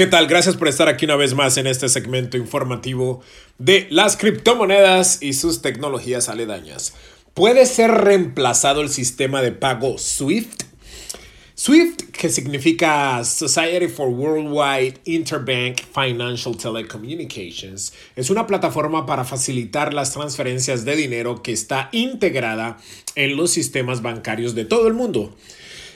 ¿Qué 0.00 0.06
tal? 0.06 0.28
Gracias 0.28 0.56
por 0.56 0.66
estar 0.66 0.88
aquí 0.88 1.04
una 1.04 1.16
vez 1.16 1.34
más 1.34 1.58
en 1.58 1.66
este 1.66 1.90
segmento 1.90 2.38
informativo 2.38 3.20
de 3.58 3.86
las 3.90 4.16
criptomonedas 4.16 5.22
y 5.22 5.34
sus 5.34 5.60
tecnologías 5.60 6.30
aledañas. 6.30 6.94
¿Puede 7.34 7.66
ser 7.66 7.90
reemplazado 7.90 8.80
el 8.80 8.88
sistema 8.88 9.42
de 9.42 9.52
pago 9.52 9.98
SWIFT? 9.98 10.62
SWIFT, 11.54 12.09
que 12.20 12.28
significa 12.28 13.24
Society 13.24 13.88
for 13.88 14.08
Worldwide 14.08 15.00
Interbank 15.06 15.80
Financial 15.94 16.54
Telecommunications, 16.54 17.94
es 18.14 18.28
una 18.28 18.46
plataforma 18.46 19.06
para 19.06 19.24
facilitar 19.24 19.94
las 19.94 20.12
transferencias 20.12 20.84
de 20.84 20.96
dinero 20.96 21.42
que 21.42 21.52
está 21.52 21.88
integrada 21.92 22.76
en 23.14 23.38
los 23.38 23.52
sistemas 23.52 24.02
bancarios 24.02 24.54
de 24.54 24.66
todo 24.66 24.86
el 24.86 24.92
mundo. 24.92 25.34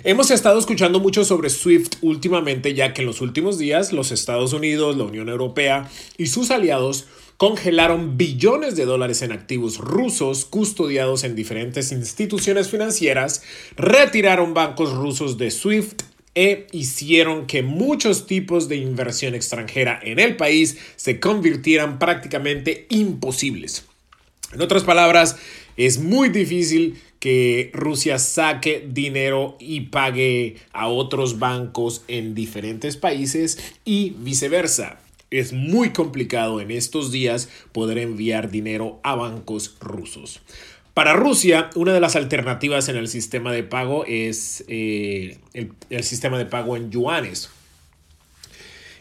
Hemos 0.02 0.30
estado 0.30 0.58
escuchando 0.58 0.98
mucho 0.98 1.26
sobre 1.26 1.50
SWIFT 1.50 1.96
últimamente, 2.00 2.72
ya 2.72 2.94
que 2.94 3.02
en 3.02 3.06
los 3.06 3.20
últimos 3.20 3.58
días 3.58 3.92
los 3.92 4.10
Estados 4.10 4.54
Unidos, 4.54 4.96
la 4.96 5.04
Unión 5.04 5.28
Europea 5.28 5.90
y 6.16 6.28
sus 6.28 6.50
aliados 6.50 7.04
congelaron 7.36 8.16
billones 8.16 8.76
de 8.76 8.86
dólares 8.86 9.20
en 9.20 9.32
activos 9.32 9.76
rusos 9.76 10.46
custodiados 10.46 11.22
en 11.22 11.36
diferentes 11.36 11.92
instituciones 11.92 12.70
financieras, 12.70 13.42
retiraron 13.76 14.54
bancos 14.54 14.94
rusos 14.94 15.36
de 15.36 15.50
SWIFT 15.50 16.13
e 16.34 16.66
hicieron 16.72 17.46
que 17.46 17.62
muchos 17.62 18.26
tipos 18.26 18.68
de 18.68 18.76
inversión 18.76 19.34
extranjera 19.34 20.00
en 20.02 20.18
el 20.18 20.36
país 20.36 20.78
se 20.96 21.20
convirtieran 21.20 21.98
prácticamente 21.98 22.86
imposibles. 22.90 23.84
En 24.52 24.60
otras 24.60 24.84
palabras, 24.84 25.36
es 25.76 25.98
muy 25.98 26.28
difícil 26.28 27.00
que 27.18 27.70
Rusia 27.72 28.18
saque 28.18 28.86
dinero 28.86 29.56
y 29.58 29.82
pague 29.82 30.56
a 30.72 30.88
otros 30.88 31.38
bancos 31.38 32.02
en 32.06 32.34
diferentes 32.34 32.96
países 32.96 33.58
y 33.84 34.10
viceversa. 34.10 35.00
Es 35.30 35.52
muy 35.52 35.90
complicado 35.90 36.60
en 36.60 36.70
estos 36.70 37.10
días 37.10 37.48
poder 37.72 37.98
enviar 37.98 38.50
dinero 38.50 39.00
a 39.02 39.16
bancos 39.16 39.76
rusos. 39.80 40.42
Para 40.94 41.14
Rusia, 41.14 41.70
una 41.74 41.92
de 41.92 41.98
las 41.98 42.14
alternativas 42.14 42.88
en 42.88 42.94
el 42.94 43.08
sistema 43.08 43.52
de 43.52 43.64
pago 43.64 44.04
es 44.06 44.64
eh, 44.68 45.38
el, 45.52 45.72
el 45.90 46.04
sistema 46.04 46.38
de 46.38 46.46
pago 46.46 46.76
en 46.76 46.92
yuanes 46.92 47.50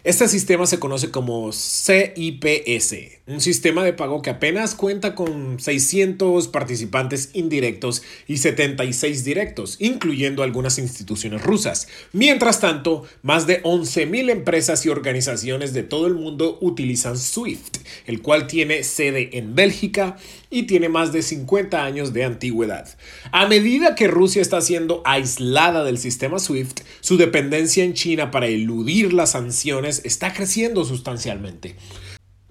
este 0.03 0.27
sistema 0.27 0.65
se 0.65 0.79
conoce 0.79 1.11
como 1.11 1.53
CIPS, 1.53 2.95
un 3.25 3.39
sistema 3.39 3.85
de 3.85 3.93
pago 3.93 4.21
que 4.21 4.31
apenas 4.31 4.75
cuenta 4.75 5.15
con 5.15 5.61
600 5.61 6.49
participantes 6.49 7.29
indirectos 7.31 8.03
y 8.27 8.35
76 8.35 9.23
directos, 9.23 9.77
incluyendo 9.79 10.43
algunas 10.43 10.77
instituciones 10.77 11.41
rusas. 11.41 11.87
Mientras 12.11 12.59
tanto, 12.59 13.05
más 13.21 13.47
de 13.47 13.63
11.000 13.63 14.29
empresas 14.29 14.85
y 14.85 14.89
organizaciones 14.89 15.71
de 15.71 15.83
todo 15.83 16.07
el 16.07 16.15
mundo 16.15 16.57
utilizan 16.59 17.17
SWIFT, 17.17 17.77
el 18.05 18.21
cual 18.21 18.47
tiene 18.47 18.83
sede 18.83 19.37
en 19.37 19.55
Bélgica 19.55 20.17
y 20.53 20.63
tiene 20.63 20.87
más 20.87 21.11
de 21.11 21.23
50 21.23 21.83
años 21.83 22.13
de 22.13 22.23
antigüedad. 22.23 22.87
A 23.31 23.47
medida 23.47 23.95
que 23.95 24.07
Rusia 24.07 24.41
está 24.41 24.61
siendo 24.61 25.01
aislada 25.03 25.83
del 25.83 25.97
sistema 25.97 26.37
SWIFT, 26.37 26.81
su 27.01 27.17
dependencia 27.17 27.83
en 27.83 27.95
China 27.95 28.29
para 28.29 28.45
eludir 28.45 29.13
las 29.13 29.31
sanciones 29.31 30.01
está 30.05 30.31
creciendo 30.31 30.85
sustancialmente. 30.85 31.75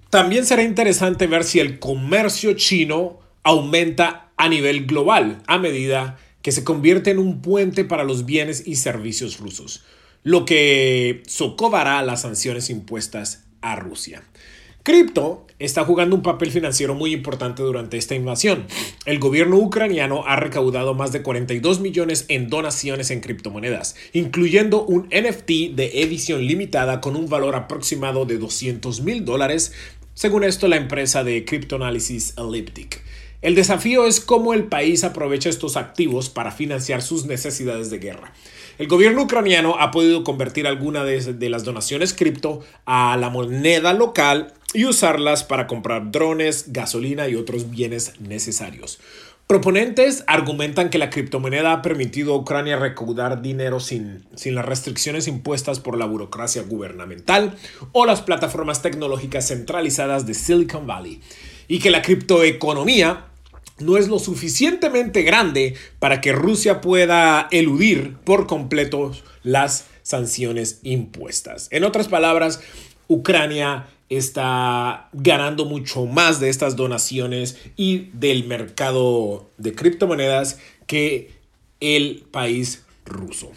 También 0.09 0.45
será 0.45 0.63
interesante 0.63 1.27
ver 1.27 1.45
si 1.45 1.61
el 1.61 1.79
comercio 1.79 2.53
chino 2.53 3.19
aumenta 3.41 4.31
a 4.35 4.49
nivel 4.49 4.85
global 4.85 5.41
a 5.47 5.57
medida 5.57 6.19
que 6.41 6.51
se 6.51 6.65
convierte 6.65 7.11
en 7.11 7.19
un 7.19 7.41
puente 7.41 7.85
para 7.85 8.03
los 8.03 8.25
bienes 8.25 8.67
y 8.67 8.75
servicios 8.75 9.39
rusos, 9.39 9.85
lo 10.23 10.43
que 10.43 11.23
socovará 11.25 12.01
las 12.01 12.21
sanciones 12.23 12.69
impuestas 12.69 13.45
a 13.61 13.77
Rusia. 13.77 14.23
Cripto 14.83 15.47
está 15.63 15.85
jugando 15.85 16.15
un 16.15 16.21
papel 16.21 16.51
financiero 16.51 16.93
muy 16.93 17.13
importante 17.13 17.63
durante 17.63 17.97
esta 17.97 18.15
invasión. 18.15 18.65
El 19.05 19.19
gobierno 19.19 19.57
ucraniano 19.57 20.23
ha 20.27 20.35
recaudado 20.35 20.93
más 20.93 21.11
de 21.11 21.21
42 21.21 21.79
millones 21.79 22.25
en 22.27 22.49
donaciones 22.49 23.11
en 23.11 23.21
criptomonedas, 23.21 23.95
incluyendo 24.13 24.83
un 24.83 25.03
NFT 25.07 25.75
de 25.75 26.01
edición 26.01 26.45
limitada 26.45 27.01
con 27.01 27.15
un 27.15 27.29
valor 27.29 27.55
aproximado 27.55 28.25
de 28.25 28.37
200 28.37 29.01
mil 29.01 29.25
dólares, 29.25 29.73
según 30.13 30.43
esto 30.43 30.67
la 30.67 30.77
empresa 30.77 31.23
de 31.23 31.45
criptoanálisis 31.45 32.33
Elliptic. 32.37 33.01
El 33.41 33.55
desafío 33.55 34.05
es 34.05 34.21
cómo 34.21 34.53
el 34.53 34.65
país 34.65 35.03
aprovecha 35.03 35.49
estos 35.49 35.75
activos 35.75 36.29
para 36.29 36.51
financiar 36.51 37.01
sus 37.01 37.25
necesidades 37.25 37.89
de 37.89 37.99
guerra. 37.99 38.33
El 38.77 38.87
gobierno 38.87 39.23
ucraniano 39.23 39.75
ha 39.79 39.91
podido 39.91 40.23
convertir 40.23 40.65
alguna 40.65 41.03
de, 41.03 41.33
de 41.33 41.49
las 41.49 41.63
donaciones 41.63 42.13
cripto 42.13 42.61
a 42.85 43.17
la 43.17 43.29
moneda 43.29 43.93
local 43.93 44.53
y 44.73 44.85
usarlas 44.85 45.43
para 45.43 45.67
comprar 45.67 46.11
drones, 46.11 46.73
gasolina 46.73 47.27
y 47.27 47.35
otros 47.35 47.69
bienes 47.69 48.19
necesarios. 48.19 48.99
Proponentes 49.47 50.23
argumentan 50.27 50.89
que 50.89 50.97
la 50.97 51.09
criptomoneda 51.09 51.73
ha 51.73 51.81
permitido 51.81 52.33
a 52.33 52.37
Ucrania 52.37 52.77
recaudar 52.77 53.41
dinero 53.41 53.79
sin, 53.79 54.23
sin, 54.35 54.55
las 54.55 54.65
restricciones 54.65 55.27
impuestas 55.27 55.79
por 55.79 55.97
la 55.97 56.05
burocracia 56.05 56.63
gubernamental 56.63 57.57
o 57.91 58.05
las 58.05 58.21
plataformas 58.21 58.81
tecnológicas 58.81 59.49
centralizadas 59.49 60.25
de 60.25 60.33
Silicon 60.33 60.87
Valley, 60.87 61.21
y 61.67 61.79
que 61.79 61.91
la 61.91 62.01
criptoeconomía 62.01 63.25
no 63.79 63.97
es 63.97 64.07
lo 64.07 64.17
suficientemente 64.17 65.23
grande 65.23 65.75
para 65.99 66.21
que 66.21 66.31
Rusia 66.31 66.79
pueda 66.79 67.47
eludir 67.51 68.15
por 68.23 68.47
completo 68.47 69.11
las 69.43 69.87
sanciones 70.03 70.79
impuestas. 70.83 71.67
En 71.71 71.83
otras 71.83 72.07
palabras, 72.07 72.61
Ucrania 73.07 73.87
está 74.17 75.09
ganando 75.13 75.65
mucho 75.65 76.05
más 76.05 76.39
de 76.39 76.49
estas 76.49 76.75
donaciones 76.75 77.57
y 77.75 78.09
del 78.13 78.45
mercado 78.45 79.49
de 79.57 79.73
criptomonedas 79.73 80.59
que 80.87 81.31
el 81.79 82.23
país 82.31 82.83
ruso. 83.05 83.51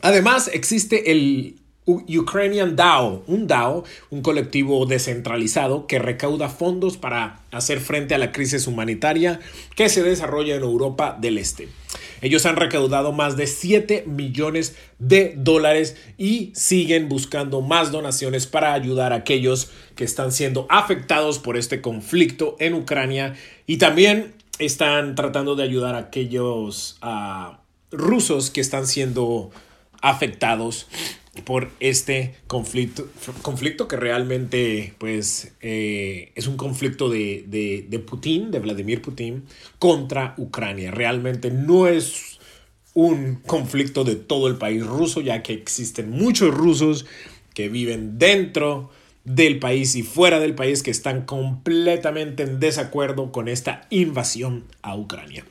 Además, 0.00 0.50
existe 0.52 1.12
el 1.12 1.56
Ukrainian 1.84 2.76
DAO, 2.76 3.24
un 3.26 3.48
DAO, 3.48 3.82
un 4.10 4.22
colectivo 4.22 4.86
descentralizado 4.86 5.88
que 5.88 5.98
recauda 5.98 6.48
fondos 6.48 6.96
para 6.96 7.40
hacer 7.50 7.80
frente 7.80 8.14
a 8.14 8.18
la 8.18 8.30
crisis 8.30 8.68
humanitaria 8.68 9.40
que 9.74 9.88
se 9.88 10.04
desarrolla 10.04 10.54
en 10.54 10.62
Europa 10.62 11.18
del 11.20 11.38
Este. 11.38 11.68
Ellos 12.20 12.46
han 12.46 12.54
recaudado 12.54 13.10
más 13.10 13.36
de 13.36 13.48
7 13.48 14.04
millones 14.06 14.76
de 15.00 15.34
dólares 15.36 15.96
y 16.16 16.52
siguen 16.54 17.08
buscando 17.08 17.62
más 17.62 17.90
donaciones 17.90 18.46
para 18.46 18.74
ayudar 18.74 19.12
a 19.12 19.16
aquellos 19.16 19.72
que 19.96 20.04
están 20.04 20.30
siendo 20.30 20.66
afectados 20.70 21.40
por 21.40 21.56
este 21.56 21.80
conflicto 21.80 22.56
en 22.60 22.74
Ucrania 22.74 23.34
y 23.66 23.78
también 23.78 24.34
están 24.60 25.16
tratando 25.16 25.56
de 25.56 25.64
ayudar 25.64 25.96
a 25.96 25.98
aquellos 25.98 27.00
uh, 27.02 27.56
rusos 27.90 28.50
que 28.50 28.60
están 28.60 28.86
siendo 28.86 29.50
afectados 30.00 30.86
por 31.44 31.70
este 31.80 32.34
conflicto, 32.46 33.08
conflicto 33.40 33.88
que 33.88 33.96
realmente 33.96 34.94
pues, 34.98 35.54
eh, 35.60 36.30
es 36.34 36.46
un 36.46 36.56
conflicto 36.56 37.08
de, 37.08 37.44
de, 37.46 37.86
de, 37.88 37.98
Putin, 37.98 38.50
de 38.50 38.58
Vladimir 38.58 39.00
Putin, 39.00 39.44
contra 39.78 40.34
Ucrania. 40.36 40.90
Realmente 40.90 41.50
no 41.50 41.88
es 41.88 42.38
un 42.94 43.36
conflicto 43.46 44.04
de 44.04 44.16
todo 44.16 44.46
el 44.46 44.56
país 44.56 44.86
ruso, 44.86 45.22
ya 45.22 45.42
que 45.42 45.54
existen 45.54 46.10
muchos 46.10 46.54
rusos 46.54 47.06
que 47.54 47.70
viven 47.70 48.18
dentro 48.18 48.90
del 49.24 49.58
país 49.58 49.94
y 49.94 50.02
fuera 50.02 50.40
del 50.40 50.54
país 50.54 50.82
que 50.82 50.90
están 50.90 51.22
completamente 51.22 52.42
en 52.42 52.60
desacuerdo 52.60 53.32
con 53.32 53.48
esta 53.48 53.86
invasión 53.88 54.64
a 54.82 54.96
Ucrania. 54.96 55.44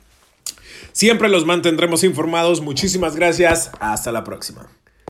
Siempre 0.92 1.28
los 1.28 1.46
mantendremos 1.46 2.04
informados. 2.04 2.60
Muchísimas 2.60 3.16
gracias. 3.16 3.70
Hasta 3.80 4.12
la 4.12 4.24
próxima. 4.24 4.68